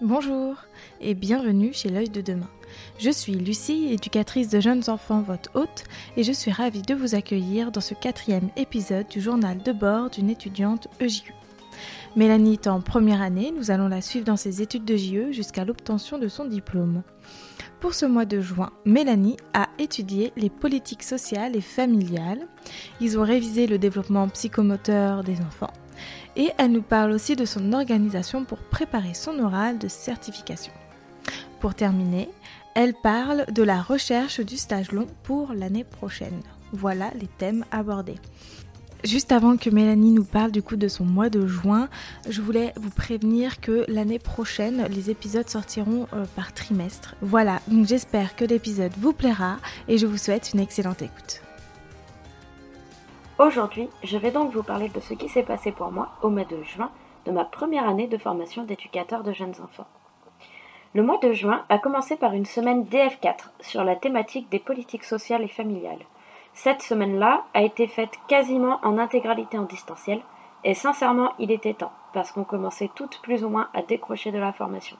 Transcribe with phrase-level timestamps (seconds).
[0.00, 0.56] Bonjour
[1.00, 2.50] et bienvenue chez l'œil de demain.
[2.98, 5.84] Je suis Lucie, éducatrice de jeunes enfants, votre hôte,
[6.16, 10.10] et je suis ravie de vous accueillir dans ce quatrième épisode du journal de bord
[10.10, 11.32] d'une étudiante EJU.
[12.16, 15.64] Mélanie est en première année, nous allons la suivre dans ses études de JE jusqu'à
[15.64, 17.02] l'obtention de son diplôme.
[17.78, 22.48] Pour ce mois de juin, Mélanie a étudié les politiques sociales et familiales.
[23.00, 25.72] Ils ont révisé le développement psychomoteur des enfants
[26.36, 30.72] et elle nous parle aussi de son organisation pour préparer son oral de certification.
[31.60, 32.28] Pour terminer,
[32.74, 36.40] elle parle de la recherche du stage long pour l'année prochaine.
[36.72, 38.18] Voilà les thèmes abordés.
[39.04, 41.90] Juste avant que Mélanie nous parle du coup de son mois de juin,
[42.28, 47.14] je voulais vous prévenir que l'année prochaine, les épisodes sortiront euh, par trimestre.
[47.20, 51.42] Voilà, donc j'espère que l'épisode vous plaira et je vous souhaite une excellente écoute.
[53.46, 56.46] Aujourd'hui, je vais donc vous parler de ce qui s'est passé pour moi au mois
[56.46, 56.90] de juin
[57.26, 59.86] de ma première année de formation d'éducateur de jeunes enfants.
[60.94, 65.04] Le mois de juin a commencé par une semaine DF4 sur la thématique des politiques
[65.04, 66.06] sociales et familiales.
[66.54, 70.22] Cette semaine-là a été faite quasiment en intégralité en distanciel,
[70.64, 74.38] et sincèrement, il était temps, parce qu'on commençait toutes plus ou moins à décrocher de
[74.38, 74.96] la formation.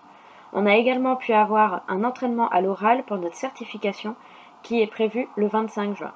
[0.53, 4.17] On a également pu avoir un entraînement à l'oral pour notre certification
[4.63, 6.13] qui est prévu le 25 juin.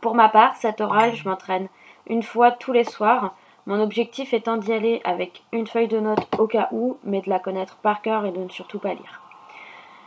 [0.00, 1.68] Pour ma part, cet oral, je m'entraîne
[2.06, 3.34] une fois tous les soirs,
[3.66, 7.28] mon objectif étant d'y aller avec une feuille de notes au cas où, mais de
[7.28, 9.20] la connaître par cœur et de ne surtout pas lire.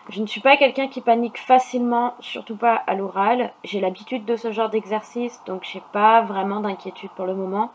[0.09, 3.53] Je ne suis pas quelqu'un qui panique facilement, surtout pas à l'oral.
[3.63, 7.71] J'ai l'habitude de ce genre d'exercice, donc j'ai pas vraiment d'inquiétude pour le moment.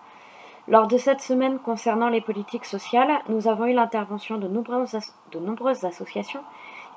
[0.69, 4.99] Lors de cette semaine concernant les politiques sociales, nous avons eu l'intervention de nombreuses,
[5.31, 6.43] de nombreuses associations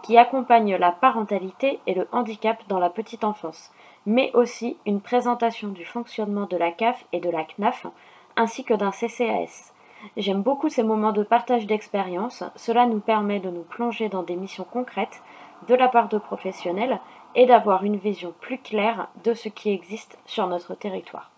[0.01, 3.71] qui accompagnent la parentalité et le handicap dans la petite enfance
[4.09, 7.85] mais aussi une présentation du fonctionnement de la CAF et de la CNAF,
[8.35, 9.71] ainsi que d'un CCAS.
[10.17, 14.35] J'aime beaucoup ces moments de partage d'expérience, cela nous permet de nous plonger dans des
[14.35, 15.21] missions concrètes
[15.67, 16.99] de la part de professionnels
[17.35, 21.29] et d'avoir une vision plus claire de ce qui existe sur notre territoire.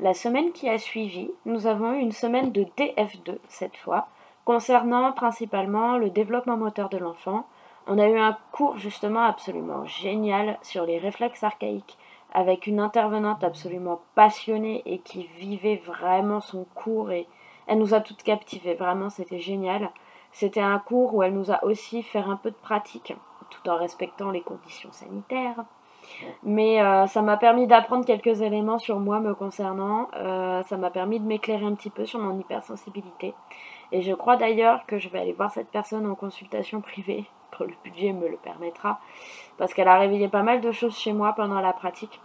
[0.00, 4.08] La semaine qui a suivi, nous avons eu une semaine de DF2 cette fois,
[4.46, 7.44] concernant principalement le développement moteur de l'enfant,
[7.86, 11.98] on a eu un cours justement absolument génial sur les réflexes archaïques
[12.32, 17.26] avec une intervenante absolument passionnée et qui vivait vraiment son cours et
[17.66, 18.74] elle nous a toutes captivées.
[18.74, 19.90] Vraiment, c'était génial.
[20.32, 23.14] C'était un cours où elle nous a aussi fait un peu de pratique
[23.50, 25.64] tout en respectant les conditions sanitaires.
[26.42, 30.08] Mais euh, ça m'a permis d'apprendre quelques éléments sur moi me concernant.
[30.16, 33.34] Euh, ça m'a permis de m'éclairer un petit peu sur mon hypersensibilité.
[33.92, 37.26] Et je crois d'ailleurs que je vais aller voir cette personne en consultation privée
[37.60, 39.00] le budget me le permettra,
[39.58, 42.20] parce qu'elle a réveillé pas mal de choses chez moi pendant la pratique,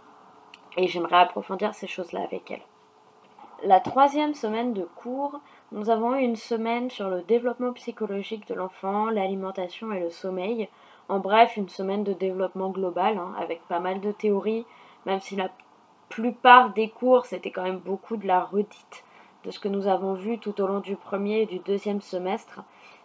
[0.76, 2.62] et j'aimerais approfondir ces choses-là avec elle.
[3.64, 5.40] La troisième semaine de cours,
[5.72, 10.68] nous avons eu une semaine sur le développement psychologique de l'enfant, l'alimentation et le sommeil.
[11.08, 14.64] En bref, une semaine de développement global, hein, avec pas mal de théories,
[15.06, 15.50] même si la
[16.08, 19.04] plupart des cours, c'était quand même beaucoup de la redite
[19.48, 22.60] de ce que nous avons vu tout au long du premier et du deuxième semestre.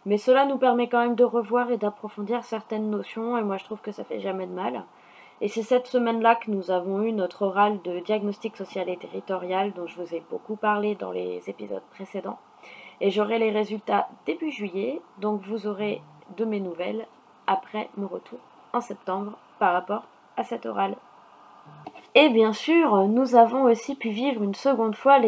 [0.06, 3.64] Mais cela nous permet quand même de revoir et d'approfondir certaines notions, et moi je
[3.64, 4.84] trouve que ça fait jamais de mal.
[5.40, 9.72] Et c'est cette semaine-là que nous avons eu notre oral de diagnostic social et territorial
[9.72, 12.40] dont je vous ai beaucoup parlé dans les épisodes précédents.
[13.00, 16.02] Et j'aurai les résultats début juillet, donc vous aurez
[16.36, 17.08] de mes nouvelles
[17.48, 18.40] après mon retour
[18.74, 20.04] en septembre par rapport
[20.36, 20.98] à cet oral.
[22.16, 25.20] Et bien sûr, nous avons aussi pu vivre une seconde fois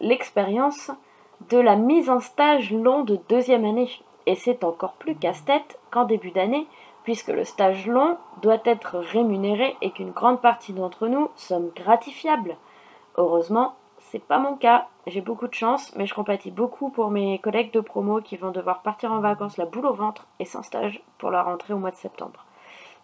[0.00, 0.90] l'expérience
[1.50, 3.90] de la mise en stage long de deuxième année
[4.26, 6.66] et c'est encore plus casse-tête qu'en début d'année,
[7.04, 12.56] puisque le stage long doit être rémunéré et qu'une grande partie d'entre nous sommes gratifiables.
[13.16, 14.86] Heureusement, c'est pas mon cas.
[15.06, 18.52] J'ai beaucoup de chance, mais je compatis beaucoup pour mes collègues de promo qui vont
[18.52, 21.78] devoir partir en vacances la boule au ventre et sans stage pour la rentrée au
[21.78, 22.44] mois de septembre.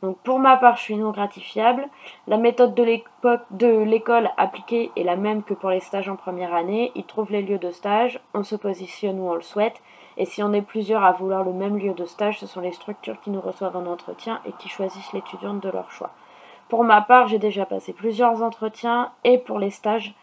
[0.03, 1.89] Donc pour ma part, je suis non gratifiable.
[2.27, 6.93] La méthode de l'école appliquée est la même que pour les stages en première année.
[6.95, 9.83] Ils trouvent les lieux de stage, on se positionne où on le souhaite
[10.19, 12.73] et si on est plusieurs à vouloir le même lieu de stage, ce sont les
[12.73, 16.11] structures qui nous reçoivent en entretien et qui choisissent l'étudiante de leur choix.
[16.69, 20.15] Pour ma part, j'ai déjà passé plusieurs entretiens et pour les stages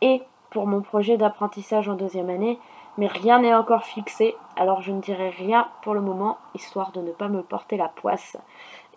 [0.00, 2.60] et pour mon projet d'apprentissage en deuxième année,
[2.96, 7.00] mais rien n'est encore fixé, alors je ne dirai rien pour le moment, histoire de
[7.00, 8.36] ne pas me porter la poisse.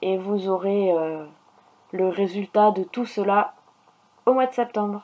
[0.06, 1.24] Et vous aurez euh,
[1.94, 3.54] le résultat de tout cela
[4.26, 5.04] au mois de septembre.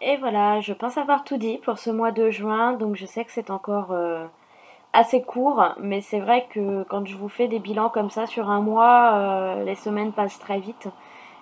[0.00, 3.24] Et voilà, je pense avoir tout dit pour ce mois de juin, donc je sais
[3.24, 4.26] que c'est encore euh,
[4.92, 8.50] assez court, mais c'est vrai que quand je vous fais des bilans comme ça sur
[8.50, 10.88] un mois, euh, les semaines passent très vite.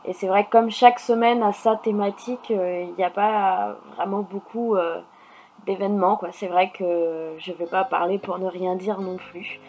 [0.05, 4.20] Et c'est vrai que comme chaque semaine a sa thématique, il n'y a pas vraiment
[4.20, 4.76] beaucoup
[5.64, 6.20] d'événements.
[6.32, 9.61] C'est vrai que je ne vais pas parler pour ne rien dire non plus.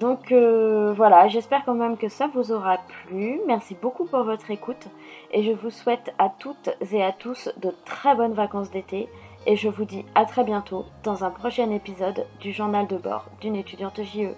[0.00, 3.40] Donc euh, voilà, j'espère quand même que ça vous aura plu.
[3.46, 4.88] Merci beaucoup pour votre écoute
[5.32, 9.08] et je vous souhaite à toutes et à tous de très bonnes vacances d'été
[9.46, 13.26] et je vous dis à très bientôt dans un prochain épisode du journal de bord
[13.40, 14.34] d'une étudiante JE.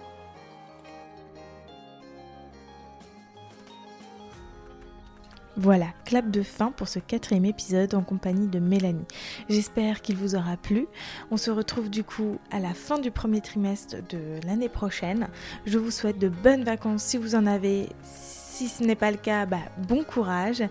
[5.59, 9.07] Voilà, clap de fin pour ce quatrième épisode en compagnie de Mélanie.
[9.49, 10.85] J'espère qu'il vous aura plu.
[11.31, 15.27] On se retrouve du coup à la fin du premier trimestre de l'année prochaine.
[15.65, 17.89] Je vous souhaite de bonnes vacances si vous en avez.
[18.03, 19.57] Si ce n'est pas le cas, bah,
[19.87, 20.63] bon courage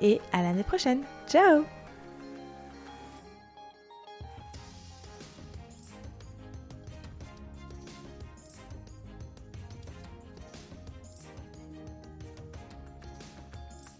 [0.00, 1.00] et à l'année prochaine.
[1.26, 1.64] Ciao